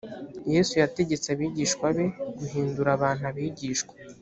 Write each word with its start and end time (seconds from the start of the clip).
yesu 0.53 0.73
yategetse 0.81 1.27
abigishwa 1.29 1.87
be 1.95 2.05
guhindura 2.37 2.89
abantu 2.97 3.23
abigishwa 3.31 3.93